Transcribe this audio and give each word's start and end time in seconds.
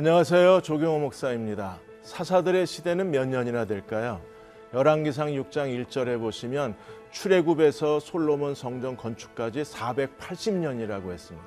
안녕하세요. 0.00 0.62
조경호 0.62 0.98
목사입니다. 0.98 1.78
사사들의 2.00 2.66
시대는 2.66 3.10
몇 3.10 3.28
년이나 3.28 3.66
될까요? 3.66 4.22
열왕기상 4.72 5.28
6장 5.28 5.84
1절에 5.84 6.18
보시면 6.18 6.74
출애굽에서 7.10 8.00
솔로몬 8.00 8.54
성전 8.54 8.96
건축까지 8.96 9.60
480년이라고 9.60 11.10
했습니다. 11.10 11.46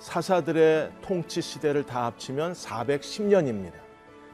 사사들의 0.00 0.94
통치 1.00 1.40
시대를 1.40 1.86
다 1.86 2.06
합치면 2.06 2.54
410년입니다. 2.54 3.74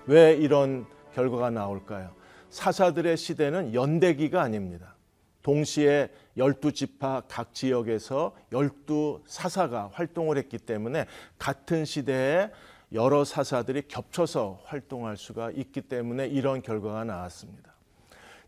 왜 0.07 0.33
이런 0.33 0.87
결과가 1.15 1.51
나올까요? 1.51 2.15
사사들의 2.49 3.19
시대는 3.19 3.75
연대기가 3.75 4.41
아닙니다. 4.41 4.97
동시에 5.43 6.09
열두 6.39 6.73
지파 6.73 7.25
각 7.29 7.53
지역에서 7.53 8.35
열두 8.51 9.23
사사가 9.27 9.91
활동을 9.93 10.39
했기 10.39 10.57
때문에 10.57 11.05
같은 11.39 11.85
시대에 11.85 12.49
여러 12.95 13.25
사사들이 13.25 13.89
겹쳐서 13.89 14.61
활동할 14.65 15.17
수가 15.17 15.51
있기 15.51 15.83
때문에 15.83 16.27
이런 16.27 16.63
결과가 16.63 17.05
나왔습니다. 17.05 17.73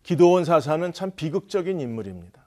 기도원 0.02 0.44
사사는 0.44 0.92
참 0.92 1.12
비극적인 1.16 1.80
인물입니다. 1.80 2.44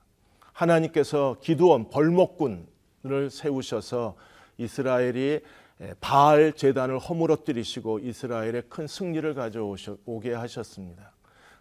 하나님께서 0.53 1.38
기도원 1.41 1.89
벌목군을 1.89 3.29
세우셔서 3.31 4.15
이스라엘이 4.57 5.41
바알 5.99 6.53
재단을 6.53 6.99
허물어뜨리시고 6.99 7.99
이스라엘에 7.99 8.61
큰 8.69 8.88
승리를 8.88 9.33
가져오게 9.33 10.33
하셨습니다. 10.33 11.11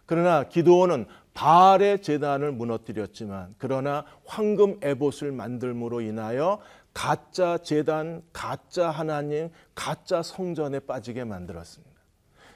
그러나 0.05 0.43
기도원은 0.43 1.05
바알의 1.33 2.01
재단을 2.01 2.51
무너뜨렸지만 2.51 3.53
그러나 3.57 4.05
황금 4.25 4.79
에봇을 4.81 5.31
만들므로 5.31 6.01
인하여 6.01 6.59
가짜 6.97 7.59
재단, 7.59 8.23
가짜 8.33 8.89
하나님, 8.89 9.51
가짜 9.75 10.23
성전에 10.23 10.79
빠지게 10.79 11.25
만들었습니다. 11.25 11.95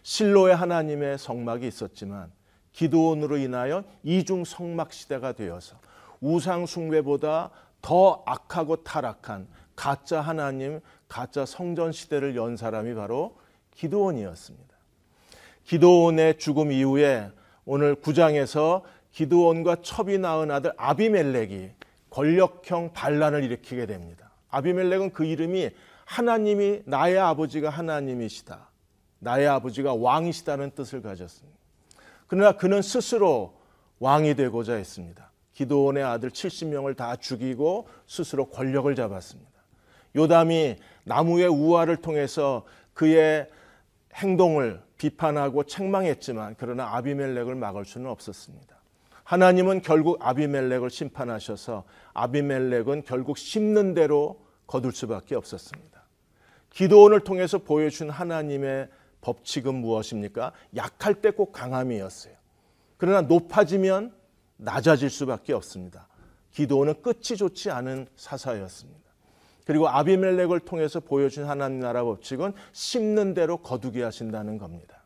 실로의 0.02 0.56
하나님의 0.56 1.20
성막이 1.20 1.68
있었지만 1.68 2.32
기도원으로 2.72 3.38
인하여 3.38 3.84
이중 4.02 4.44
성막 4.44 4.94
시대가 4.94 5.34
되어서 5.34 5.76
우상 6.22 6.66
숭배보다 6.66 7.52
더 7.84 8.24
악하고 8.26 8.78
타락한 8.78 9.48
가짜 9.76 10.22
하나님, 10.22 10.80
가짜 11.08 11.46
성전 11.46 11.92
시대를 11.92 12.36
연 12.36 12.58
사람이 12.58 12.96
바로 12.96 13.38
기도원이었습니다. 13.76 14.76
기도원의 15.66 16.40
죽음 16.40 16.72
이후에 16.72 17.30
오늘 17.64 17.96
9장에서 17.96 18.82
기드온과 19.12 19.84
첩이 19.84 20.18
낳은 20.18 20.50
아들 20.50 20.74
아비멜렉이 20.78 21.74
권력형 22.10 22.94
반란을 22.94 23.44
일으키게 23.44 23.86
됩니다. 23.86 24.31
아비멜렉은 24.52 25.12
그 25.12 25.26
이름이 25.26 25.72
하나님이 26.06 26.82
나의 26.86 27.18
아버지가 27.18 27.70
하나님이시다. 27.70 28.70
나의 29.20 29.48
아버지가 29.48 29.94
왕이시다는 29.94 30.72
뜻을 30.72 31.02
가졌습니다. 31.02 31.58
그러나 32.28 32.54
그는 32.54 32.82
스스로 32.82 33.54
왕이 34.00 34.36
되고자 34.36 34.76
했습니다. 34.76 35.32
기도원의 35.54 36.04
아들 36.04 36.30
70명을 36.30 36.96
다 36.96 37.16
죽이고 37.16 37.88
스스로 38.08 38.50
권력을 38.50 38.94
잡았습니다. 38.94 39.52
요담이 40.16 40.78
나무의 41.04 41.48
우화를 41.48 41.98
통해서 41.98 42.66
그의 42.94 43.48
행동을 44.16 44.82
비판하고 44.98 45.64
책망했지만 45.64 46.56
그러나 46.58 46.96
아비멜렉을 46.96 47.56
막을 47.56 47.86
수는 47.86 48.10
없었습니다. 48.10 48.76
하나님은 49.24 49.82
결국 49.82 50.18
아비멜렉을 50.20 50.90
심판하셔서 50.90 51.86
아비멜렉은 52.14 53.04
결국 53.06 53.38
심는 53.38 53.94
대로 53.94 54.41
거둘 54.72 54.94
수밖에 54.94 55.36
없었습니다. 55.36 56.02
기도원을 56.70 57.20
통해서 57.20 57.58
보여준 57.58 58.10
하나님의 58.10 58.88
법칙은 59.20 59.76
무엇입니까? 59.76 60.54
약할 60.78 61.16
때 61.16 61.32
꼭 61.32 61.52
강함이었어요. 61.52 62.34
그러나 62.96 63.22
높아지면 63.22 64.14
낮아질 64.56 65.10
수밖에 65.10 65.52
없습니다. 65.52 66.08
기도원은 66.52 67.02
끝이 67.02 67.36
좋지 67.38 67.70
않은 67.70 68.08
사사였습니다. 68.16 69.02
그리고 69.66 69.90
아비멜렉을 69.90 70.62
통해서 70.62 71.02
보여준 71.02 71.44
하나님 71.44 71.82
나라 71.82 72.04
법칙은 72.06 72.54
심는 72.72 73.34
대로 73.34 73.58
거두게 73.58 74.04
하신다는 74.04 74.58
겁니다. 74.58 75.04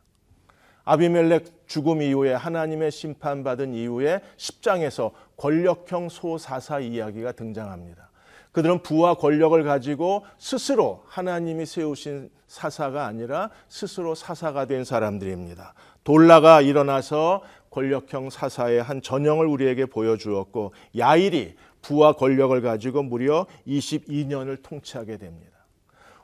아비멜렉 0.84 1.66
죽음 1.66 2.02
이후에 2.02 2.32
하나님의 2.34 2.92
심판받은 2.92 3.74
이후에 3.74 4.20
10장에서 4.36 5.10
권력형 5.36 6.08
소사사 6.08 6.78
이야기가 6.78 7.32
등장합니다. 7.32 8.10
그들은 8.56 8.78
부와 8.78 9.16
권력을 9.16 9.62
가지고 9.64 10.24
스스로 10.38 11.02
하나님이 11.08 11.66
세우신 11.66 12.30
사사가 12.46 13.04
아니라 13.04 13.50
스스로 13.68 14.14
사사가 14.14 14.64
된 14.64 14.82
사람들입니다. 14.82 15.74
돌라가 16.04 16.62
일어나서 16.62 17.42
권력형 17.68 18.30
사사의 18.30 18.82
한 18.82 19.02
전형을 19.02 19.46
우리에게 19.46 19.84
보여주었고 19.84 20.72
야일이 20.96 21.54
부와 21.82 22.14
권력을 22.14 22.58
가지고 22.62 23.02
무려 23.02 23.44
22년을 23.66 24.62
통치하게 24.62 25.18
됩니다. 25.18 25.52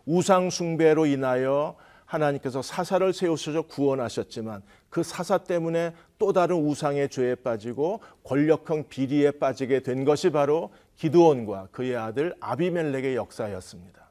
우상 0.06 0.49
숭배로 0.49 1.04
인하여 1.04 1.76
하나님께서 2.06 2.62
사사를 2.62 3.12
세우셔서 3.12 3.62
구원하셨지만 3.62 4.62
그 4.88 5.03
사사 5.03 5.37
때문에 5.37 5.94
또 6.19 6.32
다른 6.32 6.56
우상의 6.56 7.09
죄에 7.09 7.34
빠지고 7.34 8.00
권력형 8.25 8.88
비리에 8.88 9.32
빠지게 9.32 9.81
된 9.81 10.04
것이 10.04 10.31
바로 10.31 10.70
기드온과 10.97 11.69
그의 11.73 11.97
아들 11.97 12.35
아비멜렉의 12.41 13.17
역사였습니다. 13.17 14.03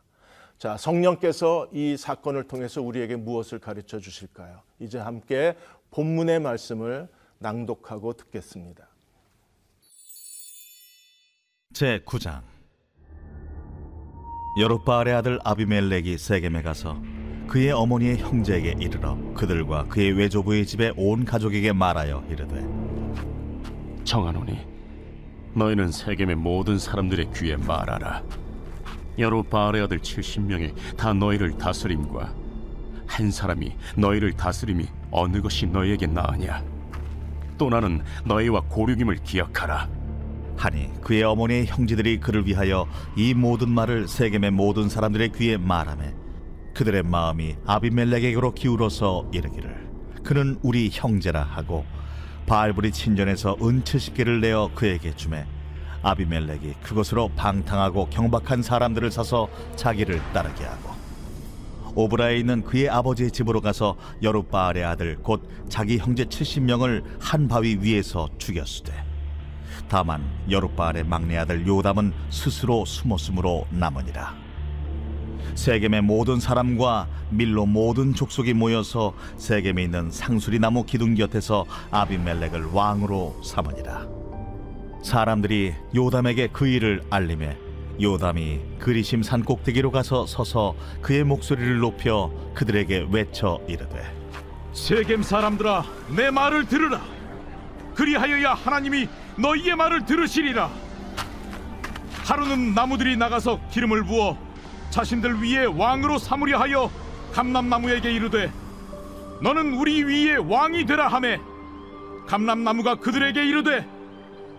자, 0.57 0.77
성령께서 0.77 1.67
이 1.71 1.97
사건을 1.97 2.43
통해서 2.43 2.81
우리에게 2.81 3.15
무엇을 3.15 3.59
가르쳐 3.59 3.99
주실까요? 3.99 4.61
이제 4.79 4.99
함께 4.99 5.55
본문의 5.89 6.39
말씀을 6.39 7.07
낭독하고 7.39 8.13
듣겠습니다. 8.13 8.87
제 11.73 11.99
9장 12.05 12.41
여룻바알의 14.59 15.13
아들 15.13 15.39
아비멜렉이 15.43 16.17
세겜에 16.17 16.61
가서 16.61 17.01
그의 17.47 17.71
어머니의 17.71 18.17
형제에게 18.17 18.75
이르러 18.79 19.17
그들과 19.33 19.87
그의 19.87 20.11
외조부의 20.11 20.65
집에 20.65 20.93
온 20.95 21.25
가족에게 21.25 21.73
말하여 21.73 22.23
이르되 22.29 22.61
정하노니 24.03 24.70
너희는 25.53 25.91
세겜의 25.91 26.35
모든 26.35 26.79
사람들의 26.79 27.31
귀에 27.35 27.57
말하라. 27.57 28.23
여룻바알의 29.19 29.83
아들 29.83 29.99
70명이 29.99 30.95
다 30.95 31.13
너희를 31.13 31.57
다스림과 31.57 32.33
한 33.05 33.31
사람이 33.31 33.75
너희를 33.97 34.33
다스림이 34.33 34.85
어느 35.11 35.41
것이 35.41 35.65
너희에게 35.67 36.07
나으냐? 36.07 36.63
또 37.57 37.69
나는 37.69 38.01
너희와 38.25 38.61
고륙임을 38.69 39.17
기억하라. 39.23 39.89
하니 40.57 40.89
그의 41.01 41.23
어머니의 41.23 41.65
형제들이 41.65 42.19
그를 42.19 42.45
위하여 42.45 42.87
이 43.15 43.33
모든 43.33 43.69
말을 43.69 44.07
세겜의 44.07 44.51
모든 44.51 44.89
사람들의 44.89 45.31
귀에 45.33 45.57
말하매 45.57 46.13
그들의 46.75 47.03
마음이 47.03 47.55
아비멜렉에게로 47.65 48.53
기울어서 48.53 49.29
이르기를 49.33 49.89
그는 50.23 50.57
우리 50.61 50.89
형제라 50.91 51.41
하고 51.41 51.83
바알불이 52.45 52.91
친전에서 52.91 53.57
은채식계를 53.61 54.41
내어 54.41 54.69
그에게 54.75 55.15
주매 55.15 55.45
아비멜렉이 56.03 56.75
그것으로 56.81 57.29
방탕하고 57.35 58.09
경박한 58.09 58.63
사람들을 58.63 59.11
사서 59.11 59.47
자기를 59.75 60.19
따르게 60.33 60.65
하고 60.65 60.91
오브라에 61.93 62.37
있는 62.37 62.63
그의 62.63 62.89
아버지의 62.89 63.31
집으로 63.31 63.61
가서 63.61 63.95
여룻바알의 64.23 64.83
아들 64.83 65.17
곧 65.17 65.47
자기 65.69 65.97
형제 65.97 66.23
70명을 66.25 67.03
한 67.19 67.47
바위 67.47 67.77
위에서 67.79 68.29
죽였으되 68.37 68.93
다만 69.89 70.23
여룻바알의 70.49 71.03
막내 71.03 71.37
아들 71.37 71.67
요담은 71.67 72.13
스스로 72.29 72.85
숨었으므로 72.85 73.67
남으니라 73.69 74.50
세겜의 75.55 76.01
모든 76.01 76.39
사람과 76.39 77.07
밀로 77.29 77.65
모든 77.65 78.13
족속이 78.13 78.53
모여서 78.53 79.13
세겜에 79.37 79.83
있는 79.83 80.11
상수리 80.11 80.59
나무 80.59 80.85
기둥 80.85 81.15
곁에서 81.15 81.65
아비멜렉을 81.91 82.65
왕으로 82.73 83.41
삼으니라. 83.43 84.07
사람들이 85.03 85.73
요담에게 85.95 86.49
그 86.53 86.67
일을 86.67 87.01
알림해 87.09 87.57
요담이 88.01 88.59
그리심 88.79 89.23
산 89.23 89.43
꼭대기로 89.43 89.91
가서 89.91 90.25
서서 90.25 90.75
그의 91.01 91.23
목소리를 91.23 91.79
높여 91.79 92.31
그들에게 92.53 93.07
외쳐 93.11 93.59
이르되 93.67 94.01
세겜 94.73 95.23
사람들아 95.23 95.83
내 96.15 96.31
말을 96.31 96.67
들으라. 96.67 97.01
그리하여야 97.95 98.53
하나님이 98.53 99.07
너희의 99.37 99.75
말을 99.75 100.05
들으시리라. 100.05 100.69
하루는 102.23 102.73
나무들이 102.73 103.17
나가서 103.17 103.59
기름을 103.71 104.03
부어 104.03 104.37
자신들 104.91 105.41
위에 105.41 105.65
왕으로 105.65 106.19
삼으려 106.19 106.59
하여 106.59 106.91
감람나무에게 107.31 108.11
이르되 108.11 108.51
너는 109.41 109.73
우리 109.73 110.03
위에 110.03 110.35
왕이 110.35 110.85
되라 110.85 111.07
하매. 111.07 111.39
감람나무가 112.27 112.95
그들에게 112.95 113.43
이르되 113.43 113.87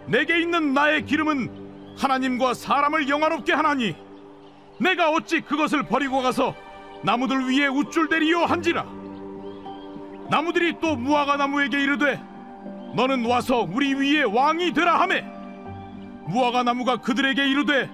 내게 0.06 0.40
있는 0.40 0.74
나의 0.74 1.04
기름은 1.04 1.94
하나님과 1.96 2.54
사람을 2.54 3.08
영화롭게 3.08 3.52
하나니 3.52 3.94
내가 4.78 5.10
어찌 5.10 5.40
그것을 5.40 5.84
버리고 5.84 6.22
가서 6.22 6.54
나무들 7.04 7.48
위에 7.48 7.68
우쭐대리요 7.68 8.38
한지라? 8.40 8.84
나무들이 10.30 10.80
또 10.80 10.96
무화과 10.96 11.36
나무에게 11.36 11.80
이르되 11.80 12.20
너는 12.96 13.26
와서 13.26 13.68
우리 13.70 13.94
위에 13.94 14.22
왕이 14.22 14.72
되라 14.72 15.00
하매. 15.00 15.24
무화과 16.26 16.62
나무가 16.62 16.96
그들에게 16.96 17.46
이르되 17.48 17.88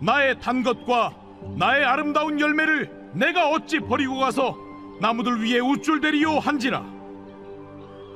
나의 0.00 0.40
단 0.40 0.62
것과 0.62 1.12
나의 1.56 1.84
아름다운 1.84 2.40
열매를 2.40 2.90
내가 3.14 3.50
어찌 3.50 3.80
버리고 3.80 4.18
가서 4.18 4.56
나무들 5.00 5.42
위에 5.42 5.60
우쭐대리요 5.60 6.38
한지라? 6.38 6.84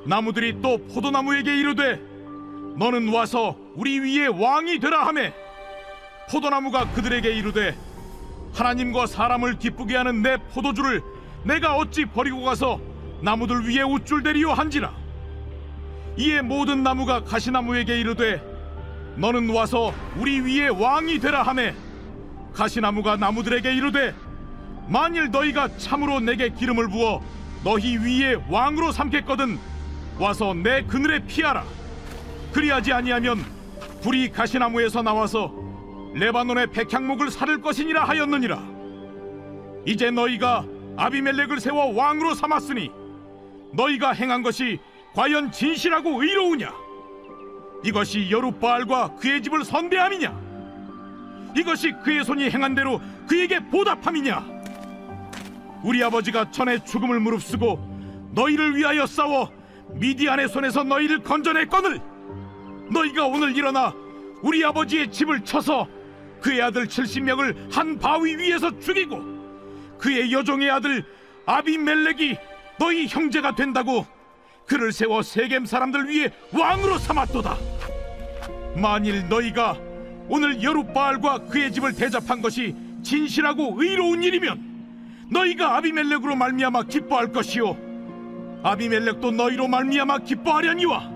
나무들이 0.05 0.61
또 0.61 0.77
포도나무에게 0.93 1.57
이르되 1.57 1.99
너는 2.77 3.13
와서 3.13 3.55
우리 3.75 3.99
위에 3.99 4.27
왕이 4.27 4.79
되라 4.79 5.07
하매. 5.07 5.33
포도나무가 6.29 6.89
그들에게 6.91 7.29
이르되 7.29 7.77
하나님과 8.53 9.07
사람을 9.07 9.59
기쁘게 9.59 9.95
하는 9.95 10.21
내 10.21 10.37
포도주를 10.53 11.01
내가 11.43 11.75
어찌 11.75 12.05
버리고 12.05 12.43
가서 12.43 12.79
나무들 13.21 13.67
위에 13.67 13.81
우쭐대리요 13.81 14.51
한지라? 14.51 14.93
이에 16.17 16.41
모든 16.41 16.83
나무가 16.83 17.23
가시나무에게 17.23 17.99
이르되 17.99 18.52
너는 19.15 19.49
와서 19.49 19.93
우리 20.17 20.39
위에 20.39 20.69
왕이 20.69 21.19
되라 21.19 21.43
하매 21.43 21.73
가시나무가 22.53 23.15
나무들에게 23.15 23.73
이르되 23.73 24.15
만일 24.87 25.31
너희가 25.31 25.77
참으로 25.77 26.19
내게 26.19 26.49
기름을 26.49 26.89
부어 26.89 27.21
너희 27.63 27.97
위에 27.97 28.37
왕으로 28.49 28.91
삼겠거든 28.91 29.57
와서 30.19 30.53
내 30.53 30.83
그늘에 30.83 31.25
피하라. 31.25 31.63
그리하지 32.51 32.93
아니하면 32.93 33.43
불이 34.03 34.29
가시나무에서 34.31 35.01
나와서 35.01 35.51
레바논의 36.13 36.67
백향목을 36.67 37.31
사를 37.31 37.61
것이니라 37.61 38.03
하였느니라. 38.03 38.61
이제 39.85 40.11
너희가 40.11 40.65
아비멜렉을 40.97 41.59
세워 41.59 41.95
왕으로 41.95 42.35
삼았으니 42.35 42.91
너희가 43.71 44.11
행한 44.11 44.43
것이 44.43 44.79
과연 45.15 45.51
진실하고 45.51 46.21
의로우냐 46.21 46.71
이것이 47.83 48.29
여룻바알과 48.31 49.15
그의 49.15 49.41
집을 49.41 49.65
선대함이냐? 49.65 50.41
이것이 51.55 51.91
그의 52.03 52.23
손이 52.23 52.49
행한 52.49 52.73
대로 52.75 53.01
그에게 53.27 53.59
보답함이냐? 53.59 54.53
우리 55.83 56.03
아버지가 56.03 56.49
전에 56.51 56.83
죽음을 56.83 57.19
무릅쓰고 57.19 58.31
너희를 58.31 58.75
위하여 58.75 59.05
싸워 59.05 59.51
미디안의 59.95 60.47
손에서 60.47 60.83
너희를 60.83 61.19
건져냈거늘 61.19 61.99
너희가 62.91 63.25
오늘 63.25 63.55
일어나 63.55 63.93
우리 64.41 64.63
아버지의 64.63 65.11
집을 65.11 65.43
쳐서 65.43 65.87
그의 66.41 66.61
아들 66.61 66.87
70명을 66.87 67.71
한 67.71 67.97
바위 67.99 68.35
위에서 68.35 68.77
죽이고 68.79 69.21
그의 69.97 70.31
여종의 70.31 70.69
아들 70.71 71.05
아비멜렉이 71.45 72.37
너희 72.79 73.07
형제가 73.07 73.55
된다고 73.55 74.05
그를 74.65 74.91
세워 74.91 75.21
세겜 75.21 75.65
사람들 75.65 76.09
위에 76.09 76.31
왕으로 76.51 76.97
삼았도다 76.97 77.72
만일 78.75 79.27
너희가 79.29 79.77
오늘 80.27 80.63
여룻바알과 80.63 81.45
그의 81.45 81.71
집을 81.71 81.93
대접한 81.93 82.41
것이 82.41 82.75
진실하고 83.03 83.75
의로운 83.77 84.23
일이면 84.23 84.73
너희가 85.29 85.77
아비멜렉으로 85.77 86.35
말미암아 86.35 86.83
기뻐할 86.83 87.31
것이요. 87.31 87.77
아비멜렉도 88.63 89.31
너희로 89.31 89.67
말미암아 89.67 90.19
기뻐하려니와. 90.19 91.11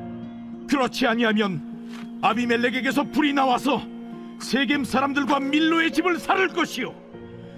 그렇지 0.68 1.08
아니하면 1.08 2.20
아비멜렉에게서 2.22 3.04
불이 3.06 3.34
나와서 3.34 3.82
세겜 4.40 4.84
사람들과 4.84 5.40
밀로의 5.40 5.92
집을 5.92 6.20
살을 6.20 6.50
것이요. 6.50 6.94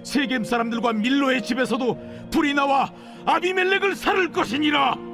세겜 0.03 0.43
사람들과 0.43 0.93
밀로의 0.93 1.43
집에서도 1.43 2.29
불이 2.31 2.53
나와 2.53 2.91
아비멜렉을 3.25 3.95
살을 3.95 4.31
것이니라 4.31 5.08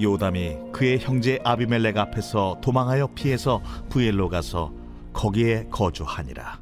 요담이 0.00 0.56
그의 0.72 0.98
형제 0.98 1.38
아비멜렉 1.44 1.96
앞에서 1.96 2.58
도망하여 2.60 3.08
피해서 3.14 3.62
부엘로 3.90 4.28
가서 4.28 4.72
거기에 5.12 5.68
거주하니라. 5.70 6.60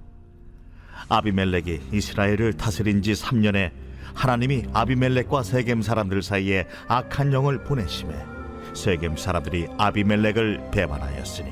아비멜렉이 1.09 1.81
이스라엘을 1.93 2.55
다스린 2.55 3.03
지 3.03 3.13
3년에 3.13 3.71
하나님이 4.15 4.65
아비멜렉과 4.73 5.43
세겜 5.43 5.83
사람들 5.83 6.23
사이에 6.23 6.67
악한 6.89 7.33
영을 7.33 7.65
보내심에 7.65 8.15
세겜 8.75 9.17
사람들이 9.17 9.69
아비멜렉을 9.79 10.71
배반하였으니 10.71 11.51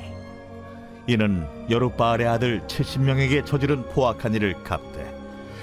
이는 1.06 1.46
여룻바알의 1.70 2.26
아들 2.26 2.60
70명에게 2.66 3.44
저지른 3.44 3.88
포악한 3.88 4.34
일을 4.34 4.62
갚되 4.62 5.12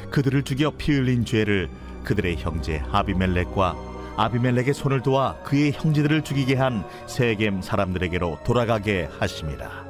그들을 0.10 0.44
죽여 0.44 0.72
피 0.72 0.94
흘린 0.94 1.26
죄를 1.26 1.70
그들의 2.04 2.38
형제 2.38 2.82
아비멜렉과 2.92 3.97
아비멜렉의 4.18 4.74
손을 4.74 5.02
도와 5.02 5.36
그의 5.44 5.72
형제들을 5.72 6.24
죽이게 6.24 6.56
한 6.56 6.84
세겜 7.06 7.62
사람들에게로 7.62 8.40
돌아가게 8.44 9.08
하심이라. 9.20 9.86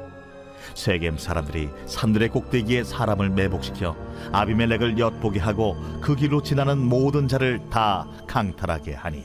세겜 0.74 1.16
사람들이 1.16 1.70
산들의 1.86 2.28
꼭대기에 2.28 2.84
사람을 2.84 3.30
매복시켜 3.30 3.96
아비멜렉을 4.32 4.98
엿보게 4.98 5.40
하고 5.40 5.76
그 6.00 6.14
길로 6.14 6.42
지나는 6.42 6.78
모든 6.78 7.26
자를 7.26 7.58
다 7.70 8.06
강탈하게 8.26 8.94
하니 8.94 9.24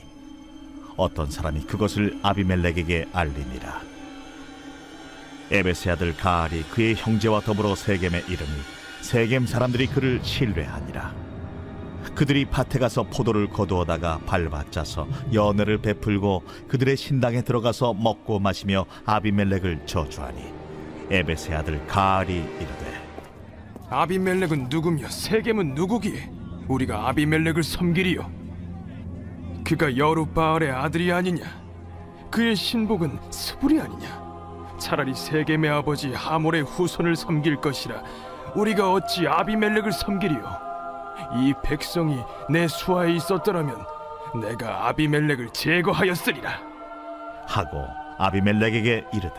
어떤 0.96 1.30
사람이 1.30 1.64
그것을 1.64 2.18
아비멜렉에게 2.22 3.08
알리니라. 3.12 3.82
에베스의 5.50 5.92
아들 5.92 6.16
가알이 6.16 6.62
그의 6.70 6.94
형제와 6.94 7.40
더불어 7.40 7.74
세겜에 7.74 8.20
이르니 8.26 8.50
세겜 9.02 9.46
사람들이 9.46 9.88
그를 9.88 10.20
신뢰하니라. 10.22 11.23
그들이 12.14 12.44
밭에 12.44 12.78
가서 12.78 13.04
포도를 13.04 13.48
거두어다가 13.48 14.20
밟아 14.26 14.64
짜서 14.70 15.06
연회를 15.32 15.78
베풀고 15.78 16.44
그들의 16.68 16.96
신당에 16.96 17.42
들어가서 17.42 17.94
먹고 17.94 18.38
마시며 18.38 18.86
아비멜렉을 19.06 19.86
저주하니 19.86 20.52
에베스의 21.10 21.56
아들 21.56 21.86
가알이 21.86 22.34
이르되 22.34 23.04
아비멜렉은 23.90 24.68
누구며 24.68 25.08
세겜은 25.08 25.74
누구기에 25.74 26.30
우리가 26.68 27.08
아비멜렉을 27.08 27.62
섬기리요. 27.62 28.30
그가 29.64 29.96
여룻바알의 29.96 30.70
아들이 30.70 31.12
아니냐? 31.12 31.44
그의 32.30 32.56
신복은 32.56 33.18
스불이 33.30 33.80
아니냐? 33.80 34.24
차라리 34.78 35.14
세겜의 35.14 35.70
아버지 35.70 36.12
하몰의 36.12 36.62
후손을 36.62 37.16
섬길 37.16 37.56
것이라 37.56 38.02
우리가 38.56 38.92
어찌 38.92 39.26
아비멜렉을 39.26 39.92
섬기리요 39.92 40.73
이 41.36 41.52
백성이 41.62 42.18
내 42.48 42.68
수하에 42.68 43.12
있었더라면 43.12 43.84
내가 44.40 44.88
아비멜렉을 44.88 45.50
제거하였으리라. 45.52 46.60
하고 47.46 47.86
아비멜렉에게 48.18 49.06
이르되 49.12 49.34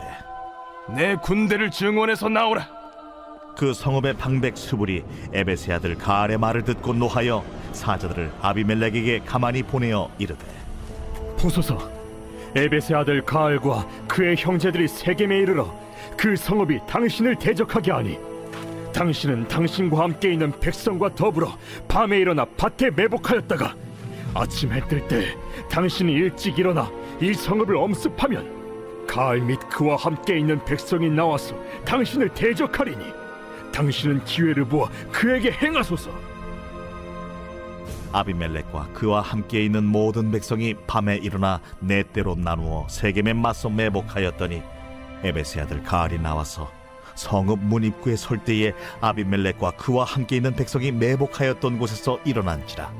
내 0.88 1.16
군대를 1.16 1.70
증원해서 1.70 2.28
나오라. 2.28 2.68
그 3.56 3.72
성읍의 3.72 4.14
방백 4.18 4.56
수불이 4.56 5.04
에베스의 5.32 5.76
아들 5.76 5.96
가알의 5.96 6.38
말을 6.38 6.62
듣고 6.62 6.92
노하여 6.92 7.42
사자들을 7.72 8.30
아비멜렉에게 8.42 9.20
가만히 9.20 9.62
보내어 9.62 10.10
이르되 10.18 10.44
보소서. 11.38 11.90
에베스의 12.54 13.00
아들 13.00 13.22
가알과 13.22 13.86
그의 14.08 14.36
형제들이 14.36 14.88
세겜에 14.88 15.38
이르러 15.38 15.74
그 16.16 16.36
성읍이 16.36 16.80
당신을 16.86 17.36
대적하게 17.36 17.92
하니 17.92 18.18
당신은 18.96 19.46
당신과 19.48 20.04
함께 20.04 20.32
있는 20.32 20.50
백성과 20.58 21.14
더불어 21.14 21.54
밤에 21.86 22.18
일어나 22.18 22.46
밭에 22.56 22.90
매복하였다가 22.92 23.74
아침 24.34 24.72
해 24.72 24.80
뜰 24.88 25.06
때 25.06 25.36
당신이 25.70 26.12
일찍 26.12 26.58
일어나 26.58 26.90
이 27.20 27.34
성읍을 27.34 27.76
엄습하면 27.76 29.06
가알 29.06 29.40
및 29.40 29.58
그와 29.70 29.96
함께 29.96 30.38
있는 30.38 30.64
백성이 30.64 31.10
나와서 31.10 31.54
당신을 31.84 32.30
대적하리니 32.30 33.04
당신은 33.72 34.24
기회를 34.24 34.64
보아 34.64 34.88
그에게 35.12 35.50
행하소서. 35.52 36.10
아비멜렉과 38.12 38.88
그와 38.94 39.20
함께 39.20 39.62
있는 39.62 39.84
모든 39.84 40.30
백성이 40.30 40.74
밤에 40.86 41.16
일어나 41.16 41.60
네 41.80 42.02
때로 42.02 42.34
나누어 42.34 42.86
세겜에 42.88 43.34
맞서 43.34 43.68
매복하였더니 43.68 44.62
에베스의 45.22 45.64
아들 45.64 45.82
가알이 45.82 46.18
나와서 46.18 46.70
성읍 47.16 47.58
문 47.64 47.82
입구에 47.82 48.14
설 48.16 48.38
때에 48.38 48.72
아비멜렉과 49.00 49.72
그와 49.72 50.04
함께 50.04 50.36
있는 50.36 50.54
백성이 50.54 50.92
매복하였던 50.92 51.78
곳에서 51.78 52.18
일어난지라 52.24 52.92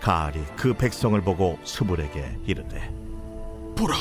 가알이 0.00 0.40
그 0.56 0.74
백성을 0.74 1.18
보고 1.22 1.58
수불에게 1.64 2.38
이르되 2.46 2.92
보라 3.76 3.94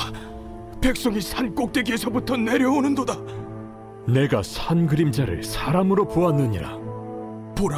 백성이 0.83 1.21
산 1.21 1.55
꼭대기에서부터 1.55 2.35
내려오는도다. 2.35 3.15
내가 4.05 4.43
산 4.43 4.85
그림자를 4.85 5.41
사람으로 5.41 6.09
보았느니라. 6.09 6.77
보라 7.55 7.77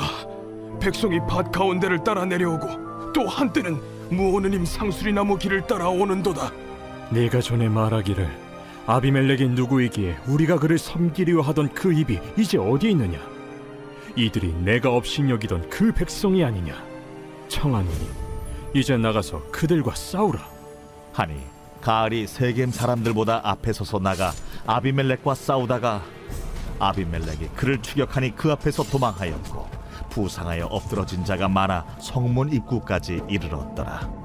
백성이 0.81 1.19
밭 1.29 1.51
가운데를 1.51 2.03
따라 2.03 2.25
내려오고 2.25 3.11
또 3.13 3.27
한때는 3.27 3.79
무오느님 4.09 4.65
상수리 4.65 5.13
나무 5.13 5.37
길을 5.37 5.67
따라 5.67 5.87
오는도다. 5.89 6.51
네가 7.11 7.41
전에 7.41 7.69
말하기를 7.69 8.27
아비멜렉이 8.87 9.49
누구이기에 9.49 10.17
우리가 10.27 10.59
그를 10.59 10.77
섬기려 10.77 11.41
하던 11.41 11.73
그 11.73 11.91
입이 11.91 12.19
이제 12.37 12.57
어디 12.57 12.91
있느냐? 12.91 13.19
이들이 14.15 14.53
내가 14.63 14.91
업신여기던 14.91 15.69
그 15.69 15.91
백성이 15.91 16.43
아니냐? 16.43 16.75
청하노니 17.47 18.09
이제 18.75 18.95
나가서 18.95 19.41
그들과 19.51 19.95
싸우라. 19.95 20.39
하니 21.13 21.35
가을이 21.81 22.27
세겜 22.27 22.71
사람들보다 22.71 23.41
앞에 23.43 23.73
서서 23.73 23.99
나가 23.99 24.31
아비멜렉과 24.67 25.33
싸우다가 25.33 26.03
아비멜렉이 26.79 27.49
그를 27.55 27.81
추격하니 27.81 28.35
그 28.35 28.51
앞에서 28.51 28.83
도망하였고 28.83 29.67
부상하여 30.09 30.65
엎드러진 30.67 31.23
자가 31.25 31.47
많아 31.47 31.85
성문 31.99 32.51
입구까지 32.53 33.21
이르렀더라 33.29 34.24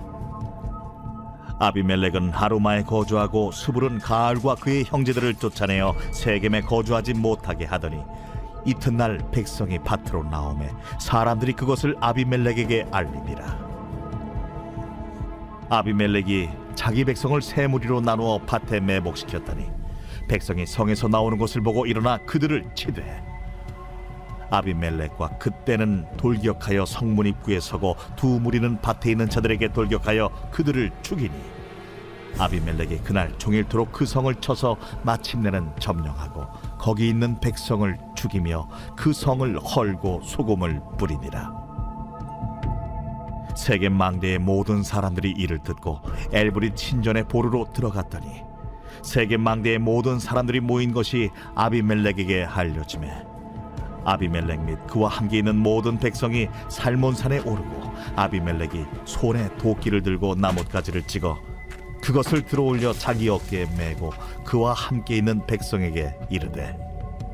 아비멜렉은 1.60 2.30
하루마에 2.30 2.82
거주하고 2.84 3.52
스불은 3.52 3.98
가을과 3.98 4.54
그의 4.56 4.84
형제들을 4.84 5.34
쫓아내어 5.34 5.94
세겜에 6.10 6.62
거주하지 6.62 7.14
못하게 7.14 7.66
하더니 7.66 7.98
이튿날 8.64 9.20
백성이 9.30 9.78
밭으로 9.78 10.24
나오매 10.24 10.70
사람들이 10.98 11.52
그것을 11.52 11.96
아비멜렉에게 12.00 12.88
알리니라. 12.90 13.70
아비멜렉이 15.68 16.48
자기 16.74 17.04
백성을 17.04 17.40
세 17.42 17.66
무리로 17.66 18.00
나누어 18.00 18.38
밭에 18.38 18.80
매복시켰더니 18.80 19.70
백성이 20.28 20.64
성에서 20.64 21.08
나오는 21.08 21.36
것을 21.36 21.60
보고 21.60 21.84
일어나 21.84 22.16
그들을 22.18 22.70
치되 22.74 23.29
아비멜렉과 24.50 25.38
그때는 25.38 26.06
돌격하여 26.16 26.84
성문 26.84 27.26
입구에 27.26 27.60
서고 27.60 27.96
두 28.16 28.26
무리는 28.26 28.80
밭에 28.80 29.12
있는 29.12 29.28
자들에게 29.28 29.72
돌격하여 29.72 30.30
그들을 30.50 30.90
죽이니. 31.02 31.34
아비멜렉이 32.38 32.98
그날 32.98 33.36
종일토록 33.38 33.92
그 33.92 34.06
성을 34.06 34.32
쳐서 34.36 34.76
마침내는 35.02 35.72
점령하고 35.78 36.46
거기 36.78 37.08
있는 37.08 37.38
백성을 37.40 37.98
죽이며 38.14 38.68
그 38.96 39.12
성을 39.12 39.58
헐고 39.58 40.22
소금을 40.24 40.80
뿌리니라. 40.96 41.70
세겜 43.56 43.92
망대의 43.92 44.38
모든 44.38 44.82
사람들이 44.82 45.32
이를 45.32 45.58
듣고 45.58 46.00
엘브릿 46.32 46.78
신전의 46.78 47.24
보루로 47.28 47.72
들어갔더니 47.72 48.42
세겜 49.02 49.40
망대의 49.40 49.78
모든 49.78 50.18
사람들이 50.18 50.60
모인 50.60 50.92
것이 50.92 51.30
아비멜렉에게 51.56 52.44
알려지매 52.44 53.29
아비멜렉 54.04 54.64
및 54.64 54.78
그와 54.86 55.08
함께 55.08 55.38
있는 55.38 55.56
모든 55.56 55.98
백성이 55.98 56.48
살몬산에 56.68 57.40
오르고 57.40 57.92
아비멜렉이 58.16 58.84
손에 59.04 59.48
도끼를 59.58 60.02
들고 60.02 60.34
나뭇가지를 60.36 61.02
찍어 61.02 61.38
그것을 62.02 62.42
들어올려 62.42 62.92
자기 62.92 63.28
어깨에 63.28 63.66
메고 63.76 64.10
그와 64.44 64.72
함께 64.72 65.16
있는 65.16 65.46
백성에게 65.46 66.14
이르되 66.30 66.76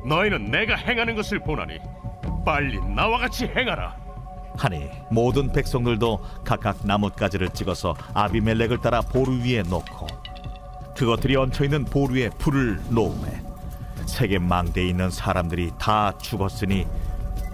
너희는 0.05 0.51
내가 0.51 0.75
행하는 0.75 1.15
것을 1.15 1.39
보나니 1.39 1.79
빨리 2.45 2.79
나와 2.95 3.17
같이 3.17 3.45
행하라. 3.45 3.95
하니 4.57 4.89
모든 5.11 5.51
백성들도 5.51 6.19
각각 6.43 6.85
나뭇가지를 6.85 7.49
찍어서 7.49 7.95
아비멜렉을 8.13 8.79
따라 8.79 9.01
보루 9.01 9.39
위에 9.43 9.61
놓고 9.63 10.07
그것들이 10.95 11.35
얹혀 11.35 11.65
있는 11.65 11.85
보루에 11.85 12.29
불을 12.29 12.79
놓음에 12.89 13.46
세계 14.07 14.39
망대에 14.39 14.85
있는 14.85 15.09
사람들이 15.09 15.71
다 15.77 16.17
죽었으니 16.17 16.87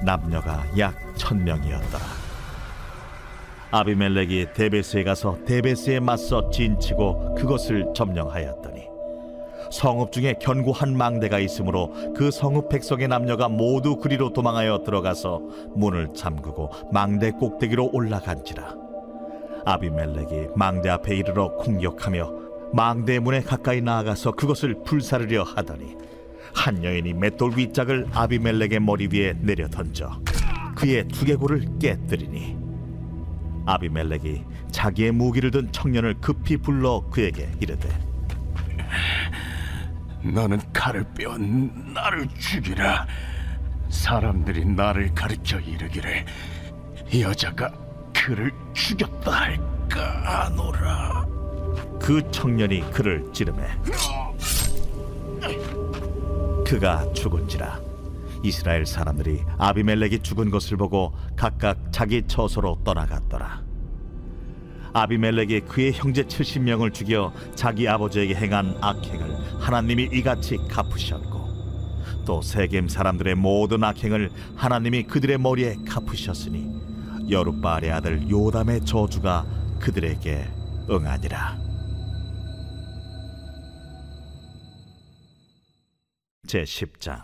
남녀가 0.04 0.64
약 0.78 0.96
천명이었더라. 1.18 2.24
아비멜렉이 3.72 4.54
데베스에 4.54 5.04
가서 5.04 5.38
데베스에 5.46 6.00
맞서 6.00 6.52
진치고 6.52 7.36
그것을 7.36 7.92
점령하였더니 7.96 8.84
성읍 9.72 10.12
중에 10.12 10.36
견고한 10.40 10.96
망대가 10.96 11.40
있으므로 11.40 11.92
그 12.16 12.30
성읍 12.30 12.70
백성의 12.70 13.08
남녀가 13.08 13.50
모두 13.50 13.98
그리로 13.98 14.32
도망하여 14.32 14.84
들어가서 14.84 15.42
문을 15.76 16.14
잠그고 16.14 16.70
망대 16.92 17.32
꼭대기로 17.32 17.90
올라간지라 17.92 18.76
아비멜렉이 19.66 20.50
망대 20.56 20.90
앞에 20.90 21.16
이르러 21.16 21.56
공격하며 21.56 22.32
망대 22.74 23.18
문에 23.18 23.42
가까이 23.42 23.82
나아가서 23.82 24.34
그것을 24.34 24.84
불사르려 24.84 25.42
하더니 25.42 25.96
한 26.54 26.84
여인이 26.84 27.14
맷돌 27.14 27.58
윗짝을 27.58 28.08
아비멜렉의 28.14 28.80
머리 28.80 29.08
위에 29.12 29.34
내려 29.40 29.68
던져 29.68 30.22
그의 30.76 31.08
두개골을 31.08 31.80
깨뜨리니 31.80 32.58
아비멜렉이 33.66 34.44
자기의 34.72 35.12
무기를 35.12 35.52
든 35.52 35.72
청년을 35.72 36.16
급히 36.16 36.58
불러 36.58 37.04
그에게 37.10 37.50
이르되 37.60 37.90
너는 40.24 40.60
칼을 40.72 41.06
빼어 41.16 41.38
나를 41.38 42.28
죽이라. 42.38 43.06
사람들이 43.90 44.66
나를 44.66 45.14
가르쳐 45.14 45.60
이르기를 45.60 46.26
여자가 47.20 47.72
그를 48.16 48.52
죽였다 48.74 49.32
할까 49.32 50.46
하노라. 50.46 51.26
그 52.00 52.22
청년이 52.32 52.90
그를 52.92 53.26
찌르매 53.34 53.64
그가 56.66 57.12
죽은지라. 57.14 57.80
이스라엘 58.44 58.86
사람들이 58.86 59.44
아비멜렉이 59.58 60.20
죽은 60.20 60.52
것을 60.52 60.78
보고 60.78 61.14
각각 61.36 61.92
자기 61.92 62.24
처소로 62.28 62.80
떠나갔더라. 62.84 63.64
아비멜렉이 64.94 65.62
그의 65.62 65.94
형제 65.94 66.24
70명을 66.24 66.94
죽여 66.94 67.34
자기 67.56 67.88
아버지에게 67.88 68.36
행한 68.36 68.78
악행을 68.80 69.60
하나님이 69.60 70.10
이같이 70.14 70.58
갚으셨고 70.70 71.44
또 72.26 72.42
세겜 72.42 72.88
사람들의 72.88 73.36
모든 73.36 73.84
악행을 73.84 74.30
하나님이 74.56 75.04
그들의 75.04 75.38
머리에 75.40 75.78
갚으셨으니 75.88 77.30
여룻바알의 77.30 77.92
아들 77.92 78.30
요담의 78.30 78.86
저주가 78.86 79.46
그들에게 79.80 80.48
응하니라 80.90 81.73
제 86.54 86.62
10장. 86.62 87.20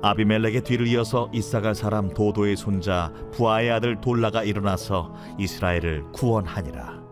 아비멜렉의 0.00 0.60
뒤를 0.60 0.86
이어서 0.86 1.28
이사갈 1.32 1.74
사람 1.74 2.14
도도의 2.14 2.54
손자 2.54 3.12
부아의 3.32 3.72
아들 3.72 4.00
돌라가 4.00 4.44
일어나서 4.44 5.12
이스라엘을 5.40 6.12
구원하니라. 6.12 7.02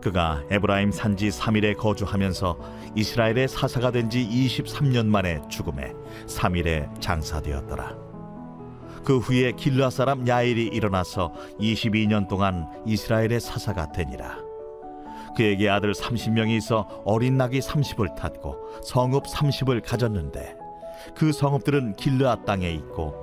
그가 0.00 0.44
에브라임 0.48 0.90
산지 0.92 1.28
3일에 1.28 1.76
거주하면서 1.76 2.58
이스라엘의 2.96 3.48
사사가 3.48 3.90
된 3.90 4.08
지 4.08 4.26
23년 4.26 5.04
만에 5.04 5.42
죽음에 5.50 5.92
3일에 6.24 6.98
장사되었더라. 7.02 7.98
그 9.04 9.18
후에 9.18 9.52
길라 9.52 9.90
사람 9.90 10.26
야일이 10.26 10.68
일어나서 10.68 11.34
22년 11.60 12.28
동안 12.28 12.66
이스라엘의 12.86 13.40
사사가 13.40 13.92
되니라 13.92 14.47
그에게 15.38 15.68
아들 15.68 15.92
30명이 15.92 16.56
있어 16.56 17.02
어린 17.04 17.36
낙이 17.36 17.60
30을 17.60 18.16
탔고 18.16 18.56
성읍 18.82 19.24
30을 19.24 19.80
가졌는데 19.84 20.56
그 21.14 21.30
성읍들은 21.30 21.94
길르앗 21.94 22.44
땅에 22.44 22.68
있고 22.72 23.14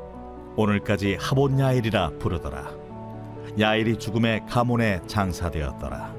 오늘까지 0.56 1.18
하본 1.20 1.60
야일이라 1.60 2.12
부르더라. 2.20 2.72
야일이 3.60 3.98
죽음에 4.00 4.46
가문에 4.48 5.02
장사되었더라. 5.08 6.16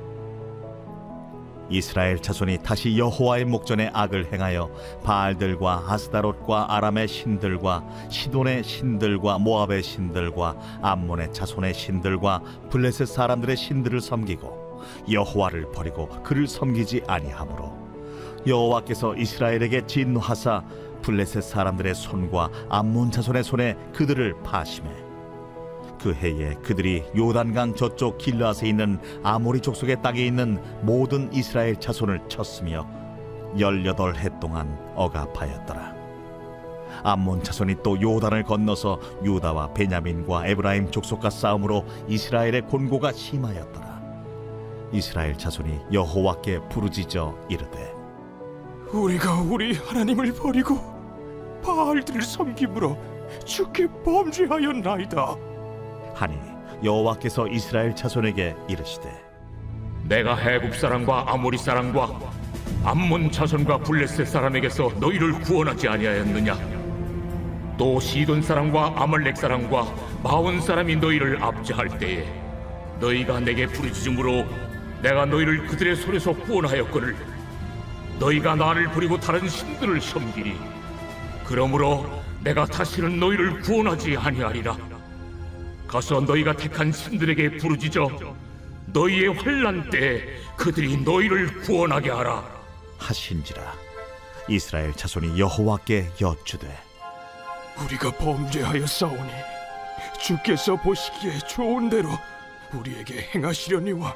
이스라엘 1.71 2.21
자손이 2.21 2.59
다시 2.62 2.99
여호와의 2.99 3.47
목전에 3.47 3.91
악을 3.95 4.31
행하여 4.31 4.71
바알들과 5.03 5.87
아스다롯과 5.88 6.76
아람의 6.76 7.09
신들과 7.09 7.83
시돈의 8.11 8.65
신들과 8.65 9.38
모압의 9.38 9.83
신들과 9.83 10.57
암몬의 10.83 11.33
자손의 11.33 11.73
신들과 11.73 12.43
블레셋 12.71 13.09
사람들의 13.09 13.57
신들을 13.57 14.03
섬기고 14.03 14.66
여호와를 15.11 15.73
버리고 15.73 16.09
그를 16.23 16.47
섬기지 16.47 17.02
아니하므로 17.06 17.73
여호와께서 18.47 19.16
이스라엘에게 19.16 19.87
진노하사 19.87 20.62
블레셋 21.02 21.42
사람들의 21.42 21.95
손과 21.95 22.50
암몬 22.68 23.11
자손의 23.11 23.45
손에 23.45 23.76
그들을 23.92 24.42
파심해 24.42 25.06
그 26.00 26.12
해에 26.12 26.54
그들이 26.62 27.04
요단강 27.16 27.75
저쪽 27.75 28.18
길라앗에 28.18 28.68
있는 28.68 28.99
아모리 29.23 29.61
족속의 29.61 30.02
땅에 30.02 30.25
있는 30.25 30.62
모든 30.83 31.33
이스라엘 31.33 31.76
자손을 31.76 32.28
쳤으며 32.28 32.87
열여덟 33.59 34.16
해 34.16 34.28
동안 34.40 34.78
억압하였더라. 34.95 35.97
암몬 37.02 37.42
자손이 37.42 37.76
또 37.83 38.00
요단을 38.00 38.45
건너서 38.45 39.00
유다와 39.25 39.75
베냐민과 39.75 40.47
에브라임 40.47 40.90
족속과 40.90 41.30
싸움으로 41.30 41.85
이스라엘의 42.09 42.62
곤고가 42.62 43.12
심하였더라. 43.12 43.96
이스라엘 44.97 45.37
자손이 45.37 45.79
여호와께 45.93 46.59
부르짖어 46.71 47.49
이르되 47.50 47.93
우리가 48.91 49.43
우리 49.43 49.75
하나님을 49.75 50.33
버리고 50.33 50.79
바알들을 51.62 52.23
섬김으로 52.23 52.97
주께 53.45 53.87
범죄하였나이다. 54.05 55.37
하니 56.15 56.38
여호와께서 56.83 57.49
이스라엘 57.49 57.95
자손에게 57.95 58.57
이르시되 58.69 59.12
내가 60.05 60.35
해국 60.35 60.75
사람과 60.75 61.31
아모리 61.31 61.59
사람과 61.59 62.19
암몬 62.85 63.33
자손과 63.33 63.79
블레셋 63.79 64.26
사람에게서 64.26 64.93
너희를 64.99 65.33
구원하지 65.41 65.88
아니하였느냐? 65.88 66.57
또 67.76 68.00
시돈 68.00 68.41
사람과 68.41 68.95
아말렉 68.97 69.37
사람과 69.37 69.93
마온 70.23 70.62
사람이 70.62 70.97
너희를 70.97 71.43
압제할 71.43 71.99
때에 71.99 72.25
너희가 73.00 73.41
내게 73.41 73.67
부르짖음으로 73.67 74.66
내가 75.03 75.25
너희를 75.26 75.67
그들의 75.67 75.97
손에서 75.97 76.33
구원하였거늘 76.33 77.17
너희가 78.19 78.55
나를 78.55 78.88
버리고 78.91 79.19
다른 79.21 79.49
신들을 79.49 80.00
섬기니 80.00 80.59
그러므로 81.45 82.23
내가 82.43 82.65
다시는 82.67 83.19
너희를 83.21 83.61
구원하지 83.61 84.17
아니하리라. 84.17 84.76
가서 85.87 86.21
너희가 86.21 86.55
택한 86.57 86.91
신들에게 86.93 87.59
부르짖어 87.59 88.09
너희의 88.87 89.29
환난 89.35 89.88
때에 89.91 90.23
그들이 90.57 90.97
너희를 90.99 91.61
구원하게 91.61 92.11
하라. 92.11 92.45
하신지라. 92.99 93.75
이스라엘 94.49 94.93
자손이 94.95 95.38
여호와께 95.38 96.11
여쭈되 96.21 96.67
우리가 97.85 98.11
범죄하여 98.12 98.87
싸우니 98.87 99.31
주께서 100.21 100.76
보시기에 100.76 101.38
좋은 101.49 101.91
대로 101.91 102.11
우리에게 102.73 103.29
행하시려니와 103.35 104.15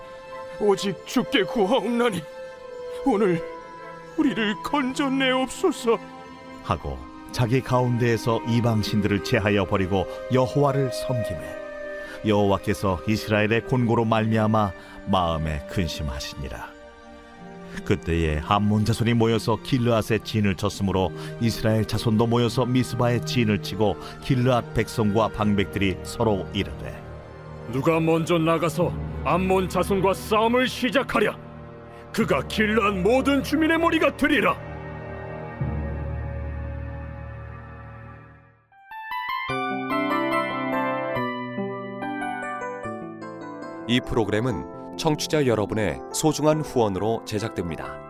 오직 0.60 1.06
주께 1.06 1.42
구하옵나니 1.42 2.22
오늘 3.06 3.42
우리를 4.16 4.54
건져내옵소서. 4.62 5.98
하고 6.62 6.98
자기 7.32 7.60
가운데에서 7.60 8.40
이방 8.48 8.82
신들을 8.82 9.24
제하여 9.24 9.64
버리고 9.64 10.06
여호와를 10.32 10.90
섬기매 10.92 11.60
여호와께서 12.26 13.00
이스라엘의 13.08 13.62
곤고로 13.66 14.04
말미암아 14.04 14.72
마음에 15.06 15.66
근심하시니라. 15.70 16.70
그때에 17.84 18.40
암몬 18.46 18.84
자손이 18.84 19.14
모여서 19.14 19.56
길르앗의 19.62 20.20
진을 20.24 20.56
쳤으므로 20.56 21.12
이스라엘 21.40 21.86
자손도 21.86 22.26
모여서 22.26 22.66
미스바의 22.66 23.24
진을 23.24 23.62
치고 23.62 23.96
길르앗 24.24 24.74
백성과 24.74 25.28
방백들이 25.28 25.96
서로 26.02 26.46
이르되 26.52 27.00
누가 27.72 28.00
먼저 28.00 28.36
나가서 28.38 28.92
암몬 29.24 29.68
자손과 29.68 30.14
싸움을 30.14 30.66
시작하랴 30.66 31.36
그가 32.12 32.42
길러한 32.48 33.02
모든 33.02 33.42
주민의 33.42 33.78
머리가 33.78 34.16
되리라 34.16 34.56
이 43.86 44.00
프로그램은 44.00 44.96
청취자 44.96 45.46
여러분의 45.46 45.98
소중한 46.12 46.60
후원으로 46.60 47.24
제작됩니다. 47.24 48.09